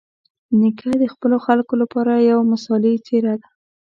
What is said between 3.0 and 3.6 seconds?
څېره ده.